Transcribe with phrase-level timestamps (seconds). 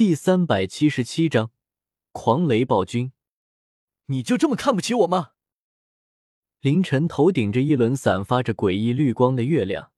[0.00, 1.50] 第三百七十七章
[2.12, 3.12] 狂雷暴君。
[4.06, 5.32] 你就这么看不起我吗？
[6.60, 9.92] 凌晨头顶着一轮散发着诡异绿光的月亮，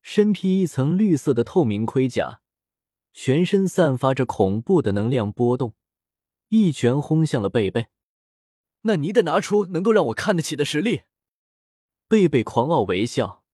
[0.00, 2.40] 身披一层绿色的透明盔甲，
[3.12, 5.74] 全身散发着恐怖的能量波动，
[6.50, 7.88] 一拳轰向了贝贝。
[8.82, 11.02] 那你得拿出能够让我看得起的实力。
[12.06, 13.44] 贝贝狂傲微笑。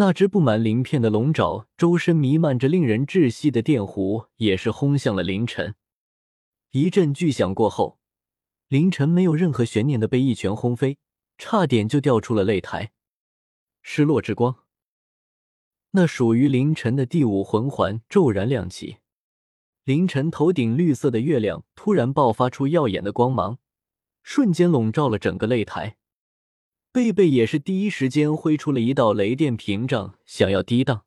[0.00, 5.74] 那只布满鳞片的龙爪，周身弥漫着令人窒息的电弧，也是轰向了凌晨。
[6.70, 7.98] 一阵巨响过后，
[8.68, 10.96] 凌晨没有任何悬念的被一拳轰飞，
[11.36, 12.92] 差点就掉出了擂台。
[13.82, 14.60] 失落之光，
[15.90, 19.00] 那属于凌晨的第五魂环骤然亮起，
[19.84, 23.58] 凌晨头顶绿色的月亮突然爆发出耀眼的光芒，
[24.22, 25.98] 瞬间笼罩了整个擂台。
[26.92, 31.04] 贝贝也是第一时间挥出了一道雷电屏障，想要抵挡。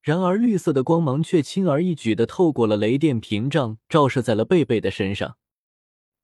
[0.00, 5.36] 然而，绿色的光芒却轻而易举的透过了雷电屏障，照射在了贝贝的身上。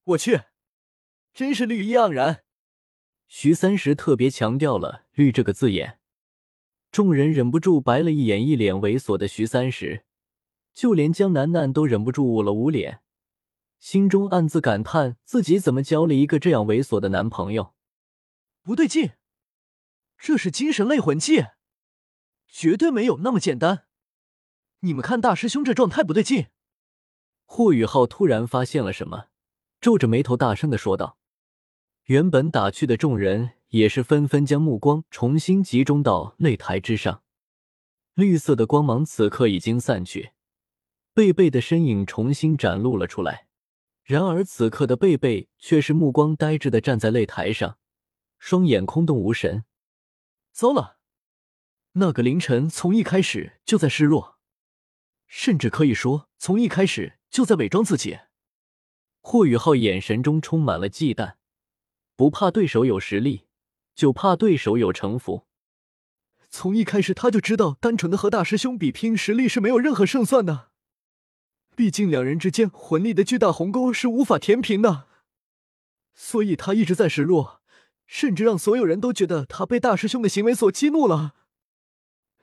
[0.04, 0.42] 我去，
[1.34, 2.44] 真是绿意盎然！
[3.26, 5.98] 徐三石特别强调了“绿”这个字眼，
[6.92, 10.04] 众人忍不住白了一眼，一脸猥琐的徐三石，
[10.72, 13.00] 就连江楠楠都忍不住捂了捂脸，
[13.80, 17.74] 心中暗自感叹自己怎么交了一个这样猥琐的男朋友。
[18.70, 19.14] 不对劲，
[20.16, 21.46] 这是精神类魂技，
[22.46, 23.86] 绝对没有那么简单。
[24.82, 26.46] 你们看大师兄这状态不对劲。
[27.46, 29.26] 霍雨浩突然发现了什么，
[29.80, 31.18] 皱着眉头大声的说道。
[32.04, 37.24] 原本打趣的众人也是纷纷将目光重新集中到擂台之上。
[38.14, 40.30] 绿色的光芒此刻已经散去，
[41.12, 43.48] 贝贝的身影重新展露了出来。
[44.04, 47.78] 然而此刻的贝贝却是目光呆滞的站在擂台上。
[48.40, 49.64] 双眼空洞无神，
[50.50, 50.96] 糟了！
[51.92, 54.38] 那个凌晨从一开始就在示弱，
[55.26, 58.18] 甚至可以说从一开始就在伪装自己。
[59.20, 61.34] 霍雨浩眼神中充满了忌惮，
[62.16, 63.46] 不怕对手有实力，
[63.94, 65.46] 就怕对手有城府。
[66.48, 70.70] 从一开始他就知道，单纯的和大师兄比拼实力是没有任何胜算的，
[71.76, 75.06] 毕竟两人之间魂力的巨大鸿沟是无法填平的，
[76.14, 77.59] 所以他一直在示弱。
[78.10, 81.36] 甚至让所有人都觉得他被大师兄的行为所激怒了，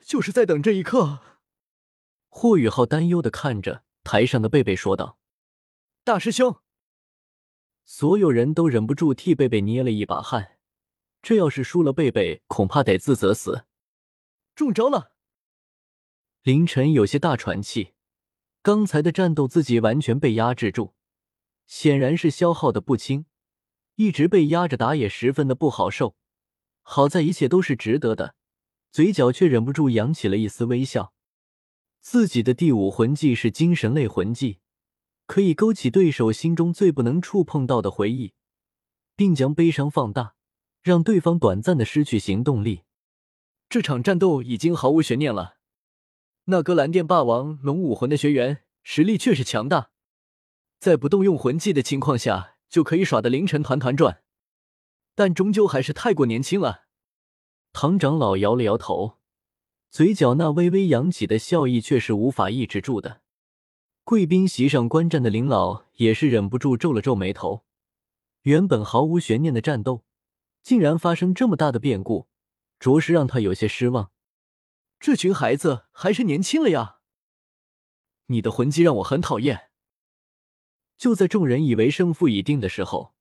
[0.02, 1.20] 就是在等这一刻。
[2.30, 5.20] 霍雨浩担忧的看着台上的贝贝说道
[6.06, 6.62] ：“大师兄。”
[7.84, 10.58] 所有人都忍不住替贝贝捏了一把汗，
[11.22, 13.66] 这要是输了，贝贝恐怕得自责死。
[14.56, 15.12] 中招了！
[16.44, 17.94] 凌晨有些大喘气，
[18.62, 20.94] 刚才的战斗自己完全被压制住，
[21.66, 23.26] 显然是消耗的不轻。
[23.98, 26.16] 一直被压着打也十分的不好受，
[26.84, 28.36] 好在一切都是值得的，
[28.92, 31.14] 嘴角却忍不住扬起了一丝微笑。
[32.00, 34.60] 自己的第五魂技是精神类魂技，
[35.26, 38.34] 可以勾起对手心中最不能触碰到的回忆，
[39.16, 40.36] 并将悲伤放大，
[40.84, 42.84] 让对方短暂的失去行动力。
[43.68, 45.58] 这场战斗已经毫无悬念了。
[46.46, 49.90] 那个蓝电霸王龙武魂的学员实力确实强大，
[50.80, 52.57] 在不动用魂技的情况下。
[52.70, 54.24] 就可以耍得凌晨团团转，
[55.16, 56.86] 但终究还是太过年轻了。
[57.74, 59.18] 唐长老摇了摇头，
[59.90, 63.22] 嘴角那微微扬起的笑意却是无法抑制住的。
[64.04, 67.66] 贵宾席上观战的林老也是忍不住皱了皱眉头。
[68.44, 70.06] 原本毫无悬念的战斗，
[70.64, 72.28] 竟然发生这么大的变故，
[72.80, 74.12] 着实让他有些失望。
[75.00, 77.00] 这群孩子还是年轻了呀！
[78.28, 79.67] 你的魂技让我很讨厌。
[80.98, 83.14] 就在众人以为胜负已定的时候，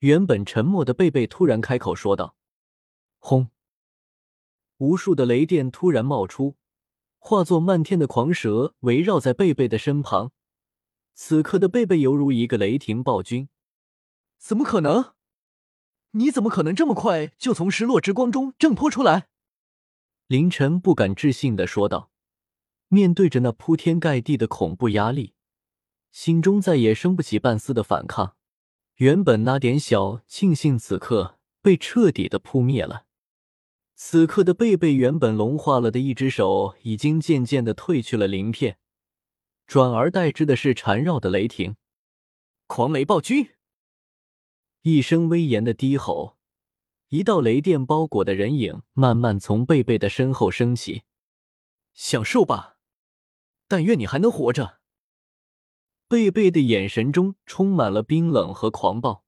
[0.00, 2.36] 原本沉默的贝贝突然开口说道
[3.18, 3.48] ：“轰！”
[4.78, 6.56] 无数的雷电突然冒出，
[7.18, 10.32] 化作漫天的狂蛇围绕在贝贝的身旁。
[11.14, 13.48] 此刻的贝贝犹如一个雷霆暴君。
[14.36, 15.14] 怎么可能？
[16.10, 19.28] 你怎么可能这么快就从失落之光中挣脱出来？
[20.26, 22.10] 凌晨不敢置信的说道。
[22.88, 25.35] 面对着那铺天盖地的恐怖压力。
[26.16, 28.36] 心中再也生不起半丝的反抗，
[28.94, 33.04] 原本那点小庆幸，此刻被彻底的扑灭了。
[33.94, 38.78] 此刻的贝贝原本融化了的一只手，已经渐渐的褪去了鳞片，
[39.66, 41.76] 转而代之的是缠绕的雷霆。
[42.66, 43.50] 狂雷暴君，
[44.80, 46.38] 一声威严的低吼，
[47.08, 51.02] 一道雷电包裹的人影慢慢从贝贝的身后升起。
[51.92, 52.78] 享受吧，
[53.68, 54.78] 但愿你还能活着。
[56.08, 59.24] 贝贝的眼神中充满了冰冷和狂暴，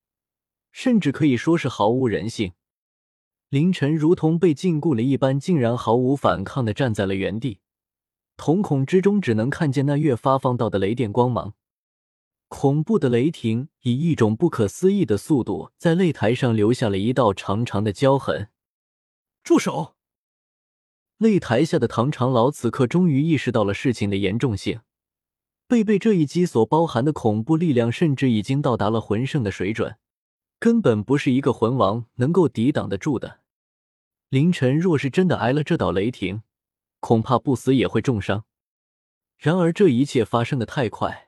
[0.70, 2.52] 甚至可以说是毫无人性。
[3.48, 7.58] 凌晨如同被禁锢了一般，竟然毫无反抗的站在了原地，
[8.36, 11.54] 瞳孔之中只能看见那月发放到的雷电光芒。
[12.46, 18.50] 恐怖的雷霆以一种不可思议的速度在擂台上留下了一道长长的焦痕。
[19.42, 19.96] 住手！
[21.18, 24.80] 擂台下的唐长老此刻终于意识到了事情的严重性。
[25.68, 29.98] 贝贝这一击所包含的恐怖力量，甚至已经到达了魂圣的水准，
[30.58, 33.40] 根本不是一个魂王能够抵挡得住的。
[34.30, 36.42] 凌晨若是真的挨了这道雷霆，
[37.00, 38.46] 恐怕不死也会重伤。
[39.36, 41.26] 然而这一切发生的太快。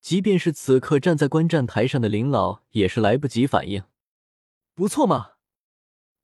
[0.00, 3.82] 即便是此刻站在观战台上的林老，也是来不及反应。
[4.74, 5.32] 不错嘛，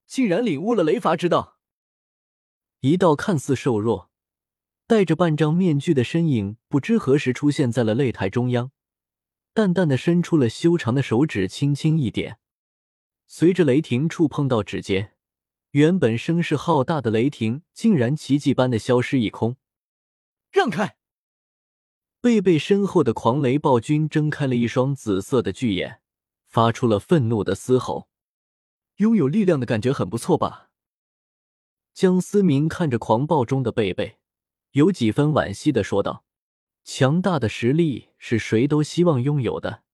[0.06, 1.58] 竟然领悟了雷伐之道。
[2.80, 4.10] 一道看似瘦弱、
[4.86, 8.70] 戴着半张面具的身影，不知何时出现在了擂台中央，
[9.54, 12.38] 淡淡的伸出了修长的手指，轻轻一点，
[13.26, 15.14] 随着雷霆触碰到指尖，
[15.70, 19.56] 原本声势浩大的雷霆竟然奇迹般的消失一空。
[20.52, 20.96] 让开！
[22.20, 26.00] 贝贝身后的狂雷暴君睁开了一双紫色的巨眼，
[26.46, 28.08] 发出了愤怒的嘶吼。
[28.96, 30.70] 拥有力量的感觉很不错吧？
[31.94, 34.18] 江思明看着狂暴中的贝贝，
[34.74, 36.24] 有几分惋惜的说道
[36.82, 39.84] ：“强大的实力是谁都希望拥有的，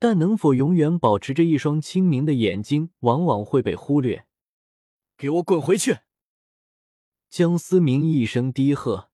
[0.00, 4.26] 但能否永远保持着一双清明的眼睛，往往会被忽略。”
[5.16, 5.98] 给我滚回去！
[7.30, 9.10] 江思明一声低喝。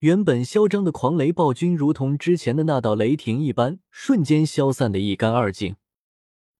[0.00, 5.76] 原本嚣张的狂雷暴君，如同之前的那道雷霆一般，瞬间消散的一干二净。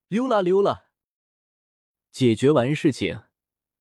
[0.06, 0.84] 溜啦溜啦！
[2.12, 3.22] 解决完事情，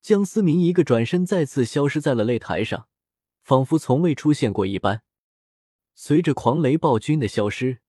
[0.01, 2.87] 江思明一个转身，再次消失在了擂台上，
[3.41, 5.03] 仿佛从未出现过一般。
[5.93, 7.79] 随着狂雷暴君的消失，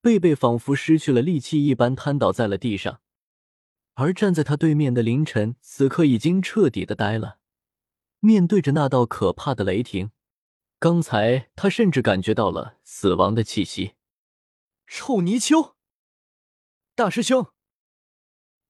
[0.00, 3.00] 贝贝仿佛失去了力气一般，瘫倒在了地上。
[3.94, 7.38] 而站在他对面的凌晨，此刻已经彻底的呆了，
[8.20, 10.12] 面对着那道可怕的雷霆。
[10.78, 13.94] 刚才他甚至感觉到了死亡的气息。
[14.86, 15.74] 臭泥鳅！
[16.94, 17.48] 大师兄，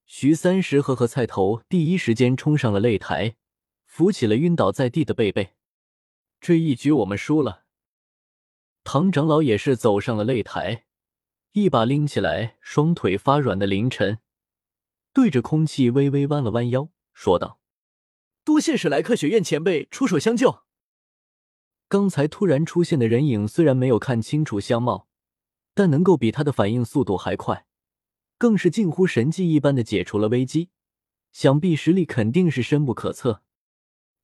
[0.06, 3.36] 徐三石和和菜头第一时间冲上了擂台，
[3.84, 5.57] 扶起了晕倒在地的贝贝。
[6.40, 7.64] 这一局我们输了。
[8.84, 10.84] 唐长老也是走上了擂台，
[11.52, 14.18] 一把拎起来双腿发软的凌晨，
[15.12, 17.60] 对着空气微微弯了弯腰，说道
[18.44, 20.62] ：“多谢史莱克学院前辈出手相救。”
[21.88, 25.08] 刚才突然出现的人影，虽然没有看清楚相貌，
[25.74, 27.66] 但能够比他的反应速度还快，
[28.38, 30.70] 更是近乎神迹一般的解除了危机。
[31.32, 33.42] 想必实力肯定是深不可测。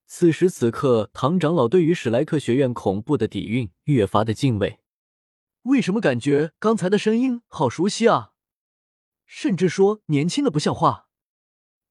[0.06, 4.80] 此时此刻，唐长老对于史莱克学院恐怖的底蕴越发的敬畏。
[5.62, 8.32] 为什么感觉刚才的声音好熟悉啊？
[9.24, 11.08] 甚至说年轻的不像话。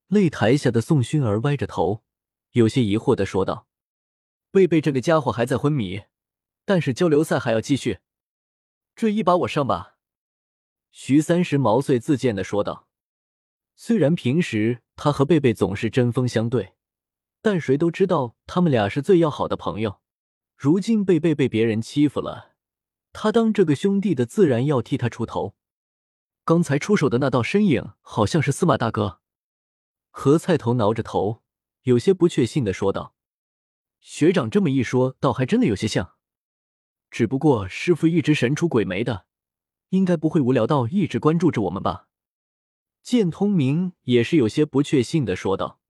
[0.09, 2.03] 擂台下的宋薰儿歪着头，
[2.51, 3.67] 有些疑惑的说道。
[4.51, 6.03] 贝贝这个家伙还在昏迷，
[6.63, 7.99] 但是交流赛还要继续，
[8.95, 9.97] 这一把我上吧。
[10.91, 12.87] 徐三石毛遂自荐的说道。
[13.75, 16.75] 虽然平时他和贝贝总是针锋相对，
[17.43, 19.99] 但谁都知道他们俩是最要好的朋友。
[20.55, 22.53] 如今贝贝被别人欺负了，
[23.11, 25.53] 他当这个兄弟的自然要替他出头。
[26.45, 29.19] 刚才出手的那道身影，好像是司马大哥。
[30.09, 31.43] 何菜头挠着头，
[31.81, 33.13] 有些不确信的说道。
[33.99, 36.13] 学长这么一说，倒还真的有些像。
[37.11, 39.25] 只不过师傅一直神出鬼没的，
[39.89, 42.07] 应该不会无聊到一直关注着我们吧？
[43.01, 45.81] 剑通明也是有些不确信的说道：“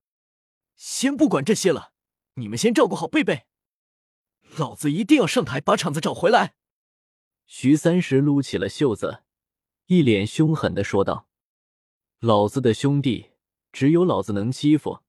[0.76, 1.94] 先不管这些了，
[2.36, 3.46] 你们先照顾好贝贝，
[4.58, 6.56] 老子一定要上台把场子找回来。”
[7.46, 9.24] 徐三石撸起了袖子，
[9.88, 11.28] 一脸凶狠的说道
[12.20, 13.32] ：“老子的兄弟，
[13.72, 15.00] 只有老子能欺负。”